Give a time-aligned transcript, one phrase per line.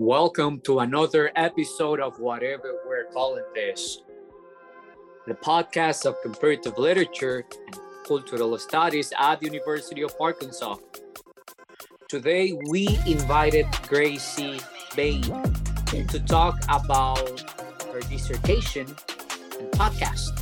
[0.00, 4.00] Welcome to another episode of whatever we're calling this
[5.26, 10.76] the podcast of comparative literature and cultural studies at the University of Arkansas.
[12.08, 14.58] Today, we invited Gracie
[14.96, 17.38] Bain to talk about
[17.92, 18.86] her dissertation
[19.58, 20.32] and podcast.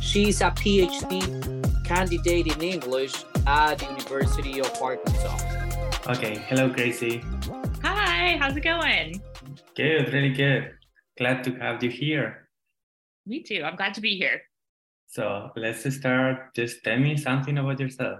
[0.00, 3.12] She's a PhD candidate in English
[3.46, 5.36] at the University of Arkansas.
[6.08, 7.22] Okay, hello, Gracie.
[8.28, 9.22] Hi, how's it going?
[9.74, 10.72] Good, really good.
[11.16, 12.50] Glad to have you here.
[13.24, 13.62] Me too.
[13.64, 14.42] I'm glad to be here.
[15.06, 16.54] So let's start.
[16.54, 18.18] Just tell me something about yourself.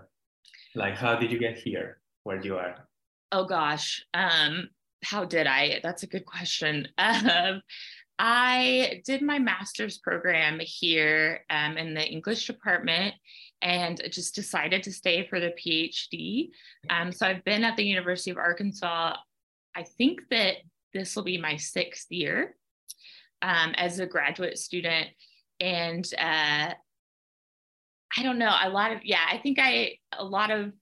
[0.74, 2.88] Like, how did you get here where you are?
[3.32, 4.70] Oh gosh, um,
[5.04, 5.80] how did I?
[5.82, 6.88] That's a good question.
[6.98, 7.60] Um,
[8.18, 13.14] I did my master's program here um, in the English department
[13.60, 16.48] and just decided to stay for the PhD.
[16.90, 19.14] Um, so I've been at the University of Arkansas.
[19.78, 20.56] I think that
[20.92, 22.56] this will be my sixth year
[23.42, 25.06] um, as a graduate student.
[25.60, 26.72] And uh,
[28.16, 30.72] I don't know, a lot of, yeah, I think I, a lot of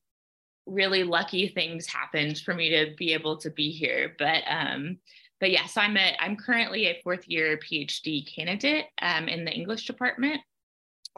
[0.64, 4.14] really lucky things happened for me to be able to be here.
[4.18, 4.96] But, um,
[5.40, 9.44] but yes, yeah, so I'm a, I'm currently a fourth year PhD candidate um, in
[9.44, 10.40] the English department.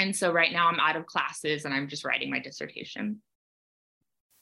[0.01, 3.23] And so right now I'm out of classes and I'm just writing my dissertation.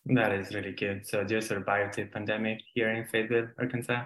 [0.07, 1.07] That is really good.
[1.07, 4.05] So do you survived the pandemic here in Fayetteville, Arkansas?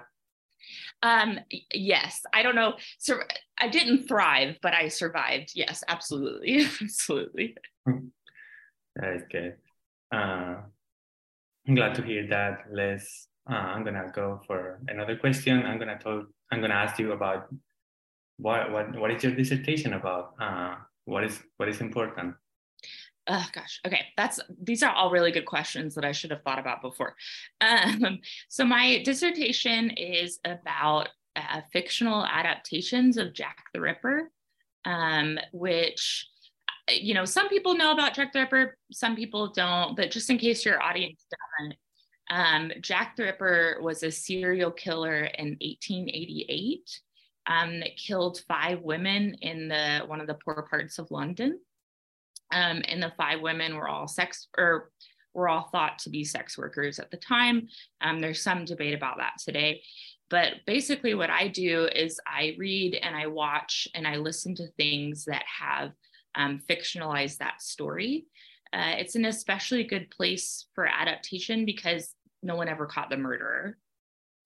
[1.03, 1.39] Um,
[1.73, 2.75] yes, I don't know.
[2.99, 3.19] So
[3.59, 5.53] I didn't thrive, but I survived.
[5.55, 6.67] Yes, absolutely.
[6.83, 7.57] absolutely.
[8.97, 9.57] that is good.
[10.13, 10.57] Uh,
[11.69, 12.65] I'm glad to hear that.
[12.73, 15.63] Let's, uh, I'm gonna go for another question.
[15.65, 17.49] I'm gonna talk, I'm gonna ask you about
[18.39, 20.35] what, what, what is your dissertation about?
[20.41, 22.35] Uh, what is, what is important?
[23.31, 23.81] Oh gosh.
[23.87, 24.07] Okay.
[24.17, 27.15] That's these are all really good questions that i should have thought about before.
[27.63, 34.31] Um, so my dissertation is about uh, fictional adaptations of jack the ripper
[34.85, 36.27] um, which
[36.89, 40.31] uh, you know some people know about jack the ripper some people don't but just
[40.31, 41.25] in case your audience
[41.59, 41.77] doesn't
[42.31, 47.01] um, jack the ripper was a serial killer in 1888
[47.47, 51.59] um, that killed five women in the one of the poor parts of london
[52.53, 54.91] um, and the five women were all sex or
[55.35, 57.69] were all thought to be sex workers at the time.
[58.01, 59.83] Um, there's some debate about that today.
[60.29, 64.69] But basically, what I do is I read and I watch and I listen to
[64.77, 65.91] things that have
[66.37, 68.27] um, fictionalized that story.
[68.73, 73.77] Uh, it's an especially good place for adaptation because no one ever caught the murderer.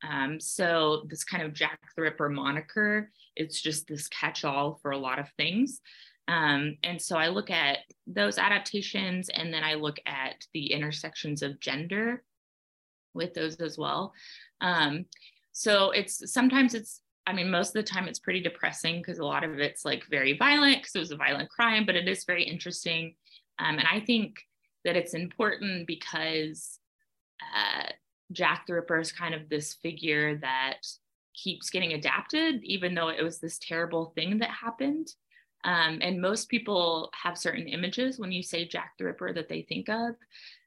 [0.08, 4.90] Um, so, this kind of Jack the Ripper moniker, it's just this catch all for
[4.90, 5.80] a lot of things.
[6.26, 11.42] Um, and so I look at those adaptations and then I look at the intersections
[11.42, 12.22] of gender
[13.12, 14.12] with those as well.
[14.60, 15.06] Um,
[15.52, 19.24] so it's sometimes it's, I mean, most of the time it's pretty depressing because a
[19.24, 22.24] lot of it's like very violent because it was a violent crime, but it is
[22.24, 23.14] very interesting.
[23.58, 24.36] Um, and I think
[24.84, 26.78] that it's important because
[27.54, 27.88] uh,
[28.32, 30.78] Jack the Ripper is kind of this figure that
[31.34, 35.08] keeps getting adapted, even though it was this terrible thing that happened.
[35.64, 39.62] Um, and most people have certain images when you say Jack the Ripper that they
[39.62, 40.14] think of.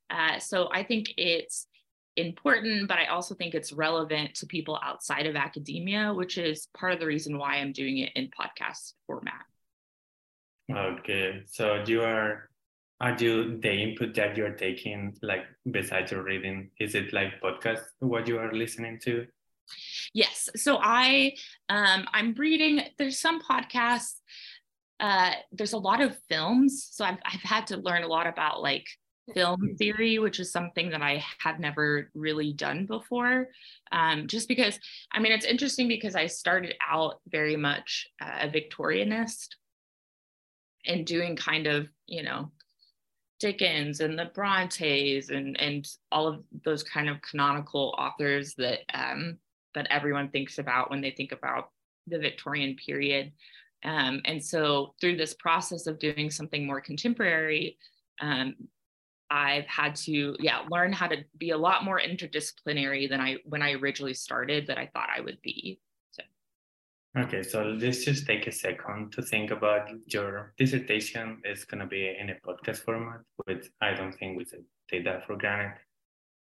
[0.10, 1.68] Uh, so I think it's
[2.16, 6.94] important, but I also think it's relevant to people outside of academia, which is part
[6.94, 9.46] of the reason why I'm doing it in podcast format.
[10.70, 12.50] Okay, so you are
[13.00, 17.82] are you the input that you're taking like besides your reading is it like podcast
[18.00, 19.26] what you are listening to
[20.14, 21.32] yes so i
[21.70, 24.16] um i'm reading there's some podcasts
[25.00, 26.88] uh, there's a lot of films.
[26.92, 28.88] So I've, I've had to learn a lot about like
[29.34, 29.76] film mm-hmm.
[29.76, 33.50] theory, which is something that I have never really done before.
[33.92, 34.80] Um, just because,
[35.12, 39.50] I mean, it's interesting because I started out very much uh, a Victorianist
[40.86, 42.52] and doing kind of, you know,
[43.40, 49.38] Dickens and the Brontes and and all of those kind of canonical authors that um,
[49.76, 51.70] that everyone thinks about when they think about
[52.08, 53.32] the Victorian period.
[53.84, 57.78] Um, and so through this process of doing something more contemporary,
[58.22, 58.56] um,
[59.30, 63.62] I've had to, yeah, learn how to be a lot more interdisciplinary than I when
[63.62, 65.80] I originally started that I thought I would be.
[66.12, 66.24] So.
[67.18, 71.88] Okay, so let's just take a second to think about your dissertation is going to
[71.88, 75.80] be in a podcast format, which I don't think we should take that for granted.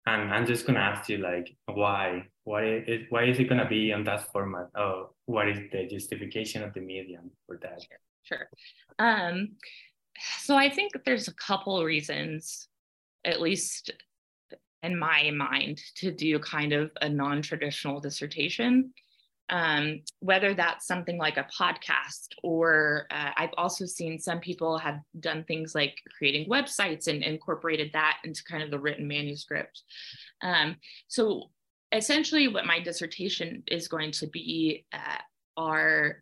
[0.10, 2.28] And I'm just gonna ask you like why?
[2.44, 4.68] Why is why is it gonna be on that format?
[4.76, 7.82] Oh, what is the justification of the medium for that?
[8.24, 8.50] Sure.
[8.98, 9.50] Um,
[10.40, 12.68] so I think there's a couple reasons,
[13.24, 13.92] at least
[14.82, 18.94] in my mind to do kind of a non-traditional dissertation
[19.50, 25.00] um, whether that's something like a podcast or uh, i've also seen some people have
[25.20, 29.84] done things like creating websites and incorporated that into kind of the written manuscript
[30.42, 30.76] um,
[31.08, 31.50] so
[31.92, 35.22] essentially what my dissertation is going to be uh,
[35.58, 36.18] are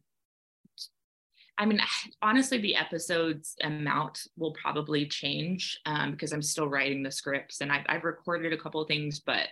[1.57, 1.81] I mean,
[2.21, 7.71] honestly, the episodes amount will probably change um, because I'm still writing the scripts and
[7.71, 9.47] I've, I've recorded a couple of things, but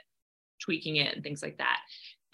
[0.61, 1.79] tweaking it and things like that.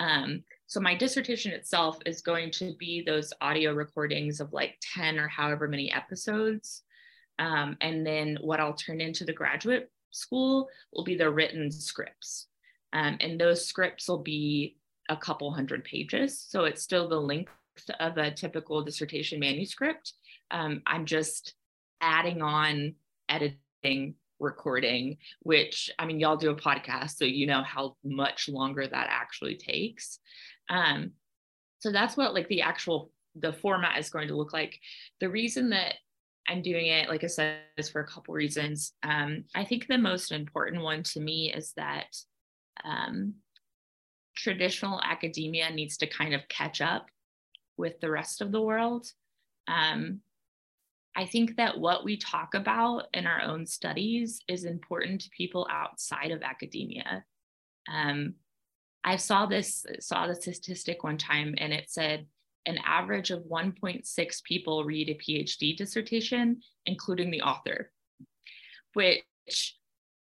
[0.02, 5.20] Um, so my dissertation itself is going to be those audio recordings of like 10
[5.20, 6.82] or however many episodes.
[7.38, 12.48] Um, and then what I'll turn into the graduate school will be the written scripts.
[12.94, 14.78] Um, and those scripts will be
[15.08, 16.44] a couple hundred pages.
[16.50, 17.52] So it's still the length
[18.00, 20.14] of a typical dissertation manuscript.
[20.50, 21.54] Um, I'm just
[22.02, 22.96] adding on
[23.30, 28.86] editing, recording, which I mean, y'all do a podcast, so you know how much longer
[28.86, 30.20] that actually takes.
[30.70, 31.12] Um,
[31.80, 34.80] so that's what like the actual the format is going to look like.
[35.20, 35.96] The reason that
[36.48, 38.94] I'm doing it, like I said, is for a couple reasons.
[39.04, 42.16] Um, I think the most important one to me is that
[42.84, 43.36] um,
[44.36, 47.08] traditional academia needs to kind of catch up
[47.78, 49.08] with the rest of the world.
[49.68, 50.22] Um,
[51.16, 55.68] I think that what we talk about in our own studies is important to people
[55.70, 57.26] outside of academia.
[57.92, 58.36] Um,
[59.04, 62.28] I saw this saw the statistic one time, and it said
[62.66, 67.92] an average of 1.6 people read a PhD dissertation, including the author,
[68.94, 69.24] which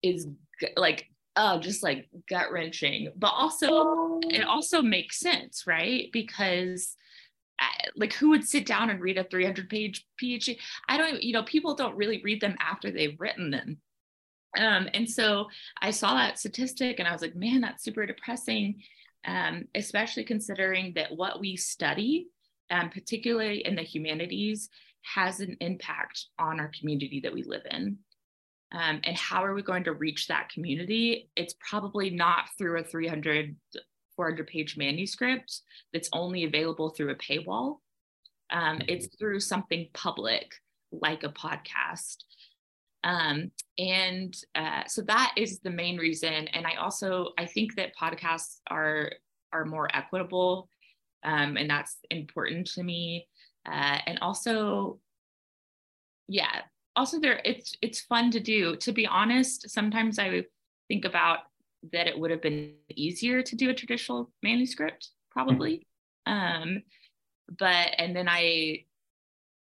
[0.02, 0.28] is
[0.76, 3.12] like oh, just like gut wrenching.
[3.16, 6.08] But also, it also makes sense, right?
[6.12, 6.96] Because
[7.97, 10.58] like who would sit down and read a 300 page phd
[10.88, 13.79] i don't you know people don't really read them after they've written them.
[14.58, 15.47] Um, and so
[15.81, 18.82] i saw that statistic and i was like man that's super depressing
[19.26, 22.29] um, especially considering that what we study
[22.70, 24.69] um, particularly in the humanities
[25.03, 27.99] has an impact on our community that we live in.
[28.73, 31.31] Um, and how are we going to reach that community?
[31.37, 33.55] It's probably not through a 300
[34.16, 35.60] 400 page manuscript
[35.92, 37.78] that's only available through a paywall.
[38.50, 39.16] Um, it's mm-hmm.
[39.18, 40.52] through something public
[40.92, 42.16] like a podcast.
[43.04, 46.48] Um, and uh, so that is the main reason.
[46.48, 49.12] And I also I think that podcasts are
[49.52, 50.69] are more equitable,
[51.24, 53.28] um, and that's important to me.
[53.64, 54.98] Uh, and also,
[56.28, 56.62] yeah,
[56.96, 58.76] also there it's it's fun to do.
[58.76, 60.44] To be honest, sometimes I
[60.88, 61.40] think about
[61.92, 65.86] that it would have been easier to do a traditional manuscript probably.
[66.28, 66.62] Mm-hmm.
[66.62, 66.82] um
[67.58, 68.84] but and then i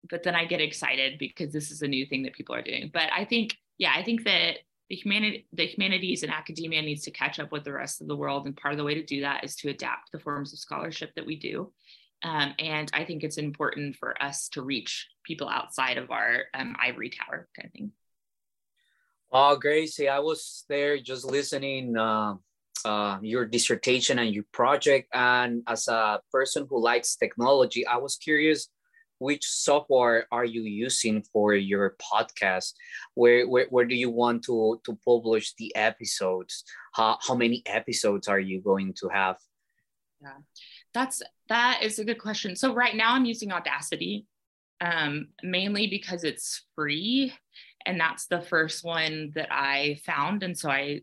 [0.08, 2.90] but then i get excited because this is a new thing that people are doing.
[2.92, 4.58] But i think yeah i think that
[4.90, 8.16] the humanity the humanities and academia needs to catch up with the rest of the
[8.16, 8.46] world.
[8.46, 11.12] And part of the way to do that is to adapt the forms of scholarship
[11.16, 11.72] that we do.
[12.22, 16.74] Um, and i think it's important for us to reach people outside of our um,
[16.80, 17.92] ivory tower kind of thing
[19.36, 22.34] Oh, Gracie, I was there just listening uh,
[22.84, 25.08] uh, your dissertation and your project.
[25.12, 28.68] And as a person who likes technology, I was curious
[29.18, 32.74] which software are you using for your podcast?
[33.14, 36.62] Where, where, where do you want to, to publish the episodes?
[36.94, 39.38] How, how many episodes are you going to have?
[40.22, 40.38] Yeah,
[40.92, 42.54] that's that is a good question.
[42.54, 44.28] So right now I'm using Audacity
[44.80, 47.32] um, mainly because it's free
[47.86, 51.02] and that's the first one that I found, and so I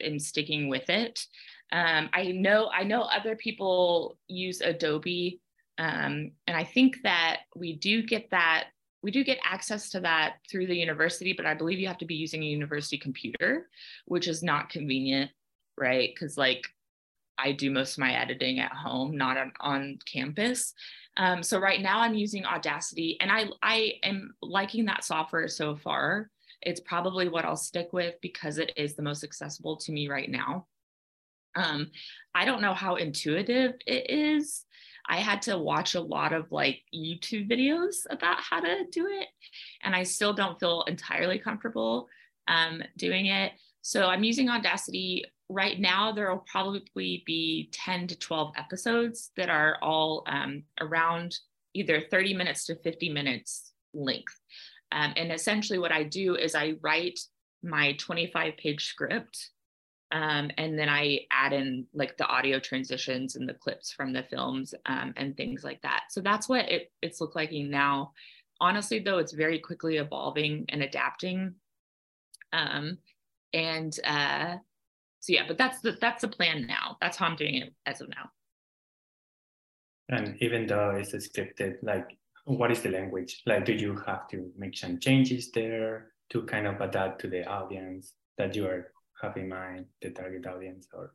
[0.00, 1.26] am sticking with it.
[1.72, 5.40] Um, I know I know other people use Adobe,
[5.78, 8.68] um, and I think that we do get that
[9.02, 12.06] we do get access to that through the university, but I believe you have to
[12.06, 13.68] be using a university computer,
[14.04, 15.30] which is not convenient,
[15.78, 16.10] right?
[16.14, 16.66] Because like
[17.38, 20.74] I do most of my editing at home, not on, on campus.
[21.20, 25.76] Um, so right now I'm using Audacity and I, I am liking that software so
[25.76, 26.30] far.
[26.62, 30.30] It's probably what I'll stick with because it is the most accessible to me right
[30.30, 30.66] now.
[31.56, 31.90] Um,
[32.34, 34.64] I don't know how intuitive it is.
[35.06, 39.26] I had to watch a lot of like YouTube videos about how to do it,
[39.82, 42.08] and I still don't feel entirely comfortable
[42.48, 43.52] um, doing it.
[43.82, 49.50] So I'm using Audacity right now there will probably be 10 to 12 episodes that
[49.50, 51.36] are all um, around
[51.74, 54.38] either 30 minutes to 50 minutes length.
[54.92, 57.20] Um, and essentially what i do is i write
[57.62, 59.50] my 25 page script
[60.10, 64.24] um, and then i add in like the audio transitions and the clips from the
[64.24, 66.04] films um, and things like that.
[66.10, 68.12] So that's what it, it's look like now.
[68.60, 71.54] Honestly though it's very quickly evolving and adapting.
[72.52, 72.98] Um,
[73.52, 74.56] and uh,
[75.20, 76.96] so yeah, but that's the that's the plan now.
[77.00, 78.30] That's how I'm doing it as of now.
[80.08, 83.42] And even though it's scripted, like what is the language?
[83.46, 87.46] Like, do you have to make some changes there to kind of adapt to the
[87.46, 91.14] audience that you are have in mind, the target audience, or?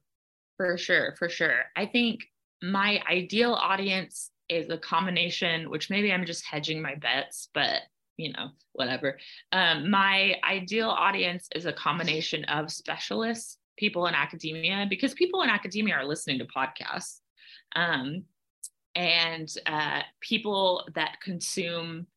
[0.57, 1.63] For sure, for sure.
[1.75, 2.21] I think
[2.61, 7.81] my ideal audience is a combination, which maybe I'm just hedging my bets, but
[8.17, 9.17] you know, whatever.
[9.51, 15.49] Um, my ideal audience is a combination of specialists, people in academia, because people in
[15.49, 17.19] academia are listening to podcasts,
[17.75, 18.23] um,
[18.95, 22.07] and uh, people that consume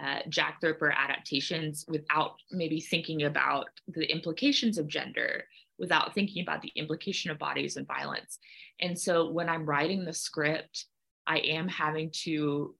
[0.00, 5.44] uh, Jack the Ripper adaptations without maybe thinking about the implications of gender,
[5.78, 8.38] without thinking about the implication of bodies and violence.
[8.80, 10.86] And so when I'm writing the script,
[11.26, 12.74] I am having to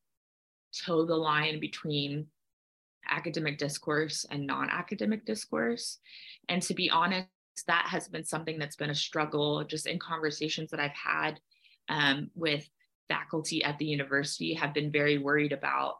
[0.84, 2.26] toe the line between
[3.08, 5.98] academic discourse and non academic discourse.
[6.48, 7.28] And to be honest,
[7.62, 11.40] that has been something that's been a struggle just in conversations that I've had
[11.88, 12.68] um, with
[13.08, 15.96] faculty at the university, have been very worried about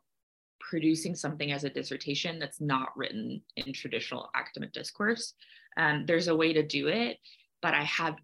[0.61, 5.35] producing something as a dissertation that's not written in traditional academic discourse.
[5.77, 7.19] Um, there's a way to do it,
[7.61, 8.17] but I have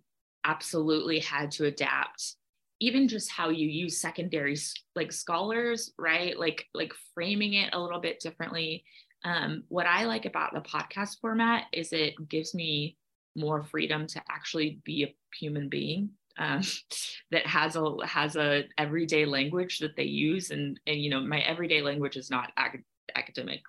[0.44, 2.36] absolutely had to adapt
[2.80, 4.56] even just how you use secondary
[4.96, 8.84] like scholars right like like framing it a little bit differently
[9.24, 12.96] um, what i like about the podcast format is it gives me
[13.36, 16.62] more freedom to actually be a human being um,
[17.30, 20.50] that has a has a everyday language that they use.
[20.50, 22.84] And and you know my everyday language is not ac-
[23.14, 23.60] academic.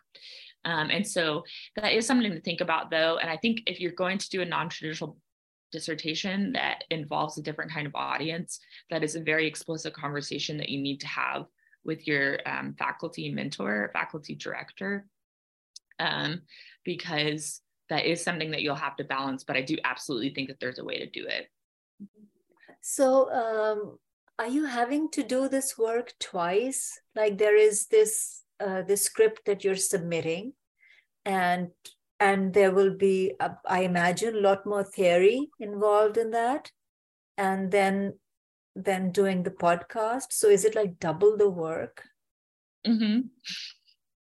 [0.64, 1.44] Um, and so
[1.76, 3.18] that is something to think about though.
[3.18, 5.18] And i think if you're going to do a non-traditional
[5.72, 10.70] dissertation that involves a different kind of audience, that is a very explicit conversation that
[10.70, 11.46] you need to have
[11.84, 15.08] with your um, faculty mentor, faculty director,
[16.00, 16.42] um,
[16.84, 17.62] because
[17.92, 19.44] that is something that you'll have to balance.
[19.44, 21.48] But I do absolutely think that there's a way to do it.
[22.82, 24.00] So, um,
[24.40, 27.00] are you having to do this work twice?
[27.16, 30.54] Like there is this uh, this script that you're submitting,
[31.26, 31.70] and
[32.22, 36.72] and there will be uh, i imagine a lot more theory involved in that
[37.38, 38.14] and then
[38.76, 42.04] then doing the podcast so is it like double the work
[42.88, 43.22] mm-hmm.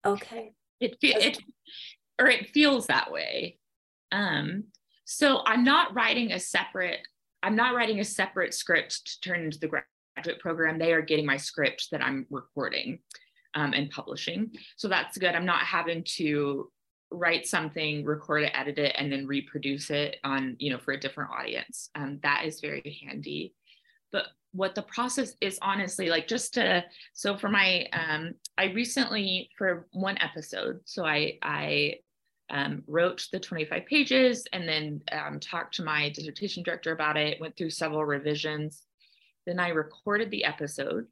[0.06, 1.38] okay it, it
[2.20, 3.58] or it feels that way
[4.12, 4.64] um
[5.06, 7.00] so i'm not writing a separate
[7.42, 11.26] i'm not writing a separate script to turn into the graduate program they are getting
[11.26, 13.00] my script that i'm recording
[13.56, 16.70] um, and publishing so that's good i'm not having to
[17.14, 21.00] write something, record it, edit it, and then reproduce it on, you know, for a
[21.00, 21.90] different audience.
[21.96, 23.54] Um, that is very handy.
[24.12, 26.84] But what the process is honestly like just to
[27.14, 31.96] so for my um I recently for one episode, so I I
[32.50, 37.42] um, wrote the 25 pages and then um, talked to my dissertation director about it,
[37.42, 38.84] went through several revisions.
[39.48, 41.08] Then I recorded the episode.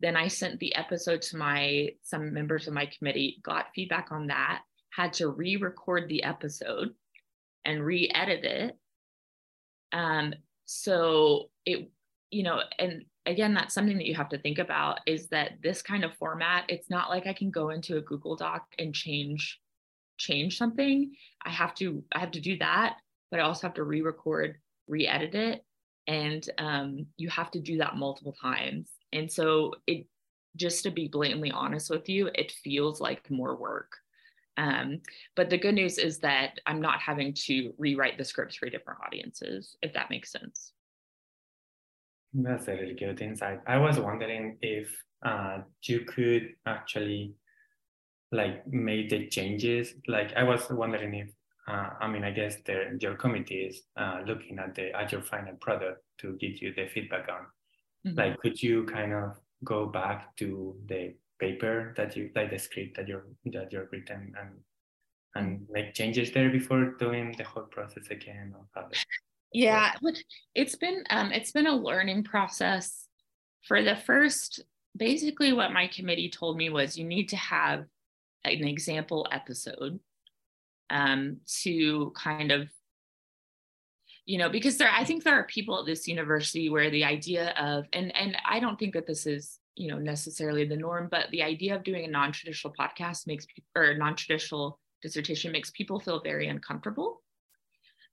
[0.00, 4.28] Then I sent the episode to my some members of my committee, got feedback on
[4.28, 6.90] that had to re-record the episode
[7.64, 8.76] and re-edit it
[9.92, 10.34] um,
[10.66, 11.90] so it
[12.30, 15.82] you know and again that's something that you have to think about is that this
[15.82, 19.60] kind of format it's not like i can go into a google doc and change
[20.20, 21.12] change something.
[21.44, 22.96] I have to i have to do that
[23.30, 24.56] but i also have to re-record
[24.86, 25.64] re-edit it.
[26.06, 28.90] And um, you have to do that multiple times.
[29.12, 30.06] And so it
[30.56, 33.92] just to be blatantly honest with you it feels like more work.
[34.56, 35.00] Um,
[35.36, 39.00] but the good news is that I'm not having to rewrite the scripts for different
[39.06, 40.72] audiences, if that makes sense.
[42.32, 43.60] That's a really good insight.
[43.66, 44.88] I was wondering if
[45.24, 47.34] uh, you could actually
[48.32, 49.94] like make the changes.
[50.06, 51.28] Like I was wondering if
[51.68, 55.22] uh, I mean I guess the, your committee is uh, looking at the at your
[55.22, 57.46] final product to give you the feedback on.
[58.06, 58.18] Mm-hmm.
[58.18, 62.96] Like could you kind of go back to the paper that you like the script
[62.96, 64.50] that you're that you're written and
[65.34, 68.54] and make changes there before doing the whole process again
[69.52, 69.92] yeah
[70.54, 73.06] it's been um it's been a learning process.
[73.68, 74.62] For the first
[74.96, 77.84] basically what my committee told me was you need to have
[78.44, 80.00] an example episode
[80.88, 82.68] um to kind of
[84.26, 87.50] you know because there i think there are people at this university where the idea
[87.58, 91.30] of and and i don't think that this is you know necessarily the norm but
[91.30, 96.48] the idea of doing a non-traditional podcast makes or non-traditional dissertation makes people feel very
[96.48, 97.22] uncomfortable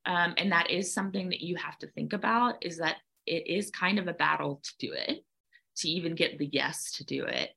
[0.07, 2.95] um, and that is something that you have to think about is that
[3.25, 5.23] it is kind of a battle to do it
[5.75, 7.51] to even get the yes to do it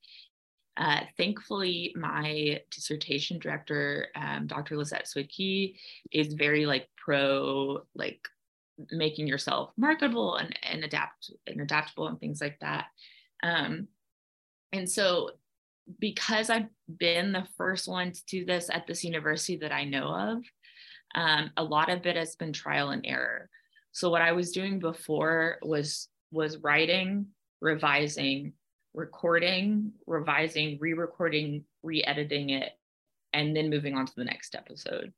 [0.77, 5.77] uh, thankfully my dissertation director um, dr Lissette Szwydky
[6.13, 8.21] is very like pro like
[8.91, 12.87] making yourself marketable and, and adapt and adaptable and things like that.
[13.43, 13.89] Um,
[14.73, 15.31] and so
[15.99, 20.05] because I've been the first one to do this at this university that I know
[20.05, 20.43] of,
[21.15, 23.49] um, a lot of it has been trial and error.
[23.93, 27.27] So what I was doing before was was writing,
[27.61, 28.53] revising,
[28.95, 32.73] recording, revising, re-recording, re-editing it,
[33.33, 35.13] and then moving on to the next episode,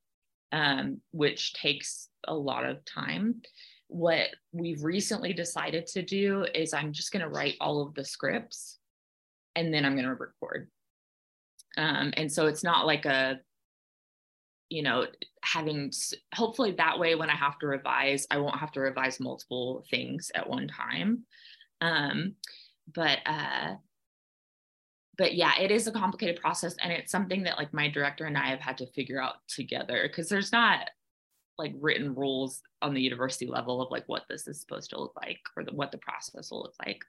[0.52, 3.42] um, which takes a lot of time.
[3.88, 8.04] What we've recently decided to do is I'm just going to write all of the
[8.04, 8.78] scripts
[9.54, 10.70] and then I'm going to record.
[11.76, 13.40] Um, and so it's not like a,
[14.70, 15.06] you know,
[15.52, 15.92] having
[16.34, 20.30] hopefully that way when I have to revise, I won't have to revise multiple things
[20.34, 21.24] at one time.
[21.80, 22.34] Um,
[22.92, 23.74] but uh,
[25.18, 28.38] but yeah, it is a complicated process, and it's something that like my director and
[28.38, 30.88] I have had to figure out together because there's not
[31.58, 35.12] like written rules on the university level of like what this is supposed to look
[35.16, 37.04] like or the, what the process will look like.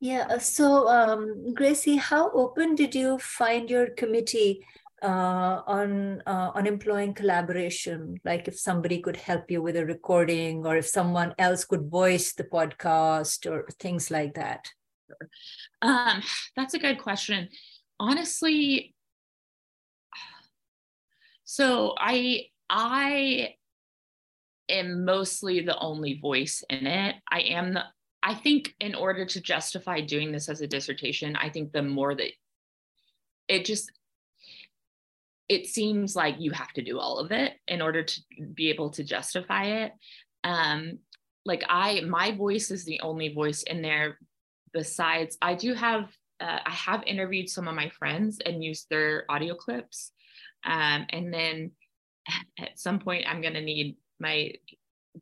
[0.00, 0.26] Yeah.
[0.28, 4.64] Uh, so, um, Gracie, how open did you find your committee
[5.02, 8.16] uh, on uh, on employing collaboration?
[8.24, 12.32] Like, if somebody could help you with a recording, or if someone else could voice
[12.32, 14.68] the podcast, or things like that.
[15.82, 16.22] Um,
[16.56, 17.48] that's a good question.
[17.98, 18.94] Honestly,
[21.44, 23.54] so I I
[24.68, 27.16] am mostly the only voice in it.
[27.30, 27.84] I am the
[28.22, 32.14] I think in order to justify doing this as a dissertation, I think the more
[32.14, 32.30] that
[33.48, 33.90] it just
[35.50, 38.20] it seems like you have to do all of it in order to
[38.54, 39.92] be able to justify it.
[40.44, 41.00] Um,
[41.44, 44.16] like I, my voice is the only voice in there.
[44.72, 46.04] Besides, I do have,
[46.38, 50.12] uh, I have interviewed some of my friends and used their audio clips,
[50.64, 51.72] um, and then
[52.60, 54.52] at some point I'm going to need my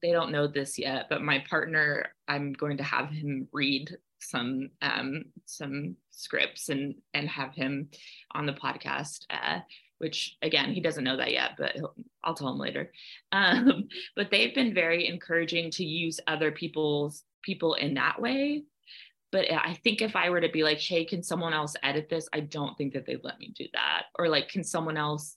[0.02, 4.68] they don't know this yet, but my partner, I'm going to have him read some
[4.82, 7.88] um, some scripts and and have him
[8.32, 9.24] on the podcast.
[9.30, 9.60] Uh,
[9.98, 11.76] which again, he doesn't know that yet, but
[12.22, 12.92] I'll tell him later.
[13.30, 18.64] Um, but they've been very encouraging to use other people's people in that way.
[19.30, 22.28] But I think if I were to be like, hey, can someone else edit this?
[22.32, 24.04] I don't think that they'd let me do that.
[24.18, 25.36] Or like, can someone else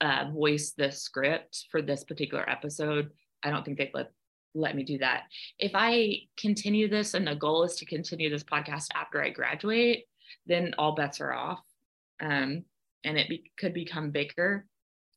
[0.00, 3.10] uh, voice the script for this particular episode?
[3.44, 4.10] I don't think they'd let
[4.54, 5.24] let me do that.
[5.58, 10.04] If I continue this and the goal is to continue this podcast after I graduate,
[10.46, 11.60] then all bets are off.
[12.20, 12.64] Um,
[13.04, 14.66] and it be, could become bigger.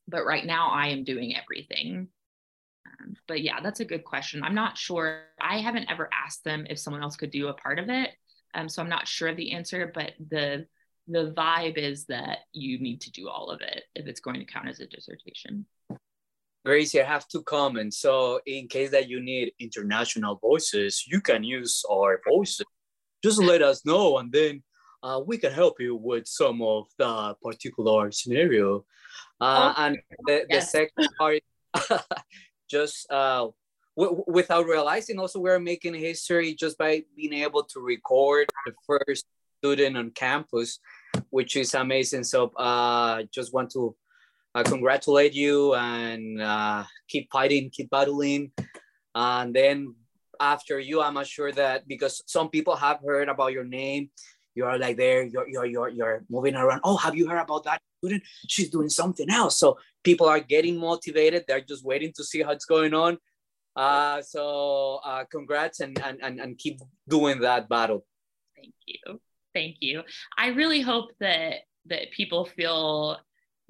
[0.07, 2.07] But right now, I am doing everything.
[2.85, 4.43] Um, but yeah, that's a good question.
[4.43, 5.23] I'm not sure.
[5.39, 8.11] I haven't ever asked them if someone else could do a part of it.
[8.53, 10.65] Um, so I'm not sure of the answer, but the
[11.09, 14.45] the vibe is that you need to do all of it if it's going to
[14.45, 15.65] count as a dissertation.
[16.65, 17.97] Gracie, I have two comments.
[17.99, 22.65] So in case that you need international voices, you can use our voices.
[23.23, 24.63] Just let us know and then
[25.03, 28.85] uh, we can help you with some of the particular scenario.
[29.39, 30.71] Uh, oh, and the, yes.
[30.71, 31.41] the second part,
[32.69, 33.47] just uh,
[33.95, 39.25] without realizing also we're making history just by being able to record the first
[39.57, 40.79] student on campus,
[41.29, 42.23] which is amazing.
[42.23, 43.95] So uh, just want to
[44.53, 48.51] uh, congratulate you and uh, keep fighting, keep battling.
[49.15, 49.95] And then
[50.39, 54.09] after you, I'm sure that because some people have heard about your name,
[54.57, 56.81] you are like there, you're, you're, you're, you're moving around.
[56.83, 58.23] Oh, have you heard about that student?
[58.47, 59.57] She's doing something else.
[59.57, 61.45] So people are getting motivated.
[61.47, 63.17] They're just waiting to see what's going on.
[63.75, 68.05] Uh, so uh, congrats and, and, and, and keep doing that battle.
[68.55, 69.21] Thank you.
[69.53, 70.01] Thank you.
[70.37, 73.17] I really hope that that people feel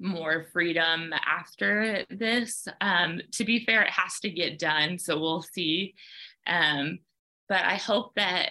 [0.00, 2.66] more freedom after this.
[2.80, 5.94] Um, to be fair, it has to get done, so we'll see.
[6.46, 6.98] Um,
[7.48, 8.50] but I hope that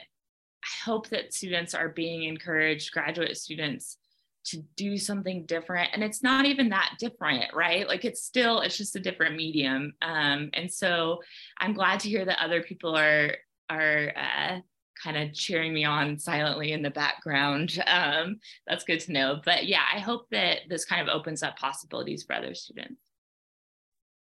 [0.86, 3.98] hope that students are being encouraged, graduate students,
[4.46, 5.90] to do something different.
[5.94, 7.88] And it's not even that different, right?
[7.88, 9.94] Like it's still, it's just a different medium.
[10.02, 11.22] Um, and so
[11.60, 13.36] I'm glad to hear that other people are
[13.70, 14.60] are uh,
[15.04, 17.78] kind of cheering me on silently in the background.
[17.88, 19.42] Um, that's good to know.
[19.44, 23.02] But yeah, I hope that this kind of opens up possibilities for other students.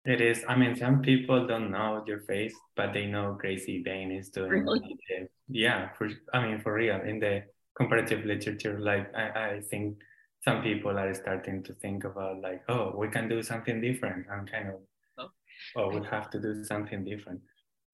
[0.09, 0.43] It is.
[0.49, 4.49] I mean, some people don't know your face, but they know Gracie Bain is doing.
[4.49, 4.97] Really?
[5.07, 6.99] The, yeah, for I mean, for real.
[7.03, 7.43] In the
[7.77, 9.99] comparative literature, like I, I think
[10.43, 14.25] some people are starting to think about like, oh, we can do something different.
[14.33, 14.77] I'm kind of,
[15.19, 15.29] oh,
[15.77, 17.43] oh we have to do something different.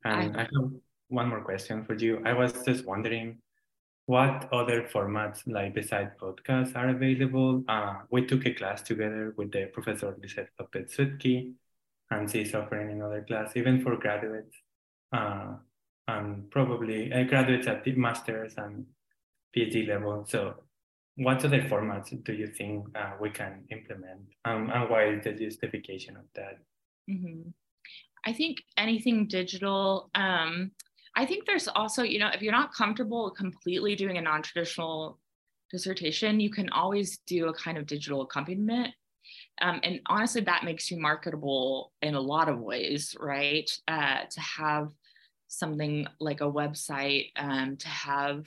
[0.05, 0.71] And I, I have
[1.09, 2.23] one more question for you.
[2.25, 3.39] I was just wondering
[4.07, 7.65] what other formats like besides podcasts are available.
[7.67, 10.95] Uh, we took a class together with the professor Lissette Lopez
[12.15, 14.57] and she's offering another class, even for graduates,
[15.13, 15.55] uh,
[16.09, 18.87] and probably uh, graduates at the masters and
[19.57, 20.25] PhD level.
[20.29, 20.55] So,
[21.17, 25.33] what other formats do you think uh, we can implement, um, and why is the
[25.33, 26.59] justification of that?
[27.11, 27.51] Mm-hmm.
[28.27, 30.11] I think anything digital.
[30.15, 30.73] Um,
[31.17, 35.19] I think there's also, you know, if you're not comfortable completely doing a non-traditional
[35.71, 38.95] dissertation, you can always do a kind of digital accompaniment.
[39.61, 43.71] Um, and honestly, that makes you marketable in a lot of ways, right?
[43.87, 44.91] Uh, to have
[45.49, 48.47] something like a website, um, to have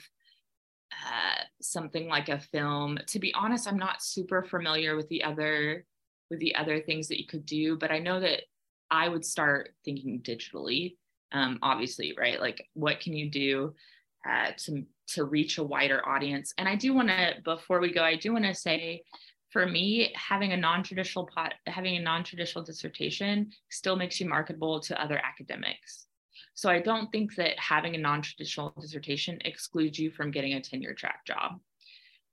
[0.92, 2.98] uh, something like a film.
[3.06, 5.84] To be honest, I'm not super familiar with the other
[6.30, 8.42] with the other things that you could do, but I know that
[8.90, 10.96] I would start thinking digitally.
[11.32, 12.40] Um, obviously, right?
[12.40, 13.74] Like, what can you do
[14.28, 16.52] uh, to to reach a wider audience?
[16.58, 19.02] And I do want to, before we go, I do want to say,
[19.50, 25.02] for me, having a non-traditional pot, having a non-traditional dissertation still makes you marketable to
[25.02, 26.06] other academics.
[26.54, 30.94] So I don't think that having a non-traditional dissertation excludes you from getting a tenure
[30.94, 31.60] track job.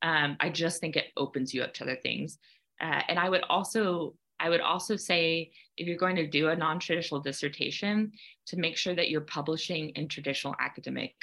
[0.02, 2.38] Um, I just think it opens you up to other things.
[2.82, 6.56] Uh, and I would also I would also say if you're going to do a
[6.56, 8.12] non-traditional dissertation,
[8.48, 11.16] to make sure that you're publishing in traditional academic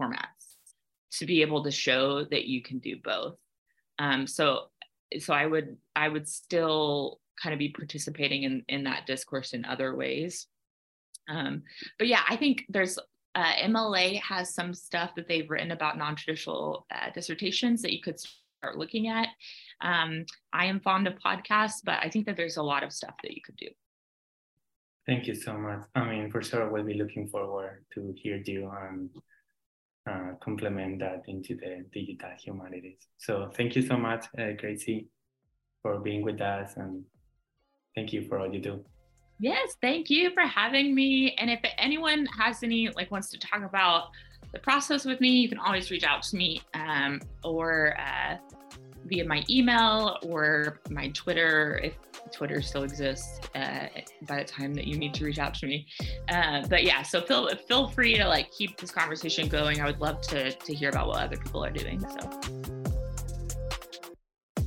[0.00, 0.54] formats
[1.12, 3.36] to be able to show that you can do both.
[3.98, 4.70] Um, so,
[5.20, 9.64] so I would I would still kind of be participating in in that discourse in
[9.64, 10.46] other ways.
[11.28, 11.62] Um,
[11.98, 12.98] but yeah, I think there's
[13.34, 18.18] uh, MLA has some stuff that they've written about non-traditional uh, dissertations that you could
[18.18, 19.28] start looking at.
[19.80, 23.14] Um, I am fond of podcasts, but I think that there's a lot of stuff
[23.22, 23.68] that you could do.
[25.06, 25.80] Thank you so much.
[25.94, 29.10] I mean, for sure, we'll be looking forward to hear you and
[30.10, 32.98] uh, complement that into the digital humanities.
[33.18, 35.08] So thank you so much, uh, Gracie,
[35.82, 37.04] for being with us, and
[37.94, 38.84] thank you for all you do.
[39.40, 41.34] Yes, thank you for having me.
[41.38, 44.10] And if anyone has any like wants to talk about
[44.52, 48.36] the process with me, you can always reach out to me um, or uh,
[49.06, 51.94] via my email or my Twitter if
[52.32, 53.86] Twitter still exists uh,
[54.22, 55.86] by the time that you need to reach out to me.
[56.28, 59.80] Uh, but yeah, so feel feel free to like keep this conversation going.
[59.80, 62.00] I would love to to hear about what other people are doing.
[62.00, 62.40] So.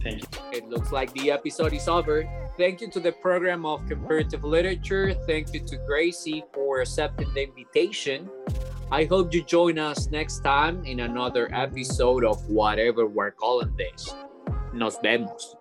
[0.01, 0.41] Thank you.
[0.53, 2.23] It looks like the episode is over.
[2.57, 5.13] Thank you to the program of comparative literature.
[5.27, 8.29] Thank you to Gracie for accepting the invitation.
[8.89, 14.15] I hope you join us next time in another episode of whatever we're calling this.
[14.73, 15.57] Nos vemos.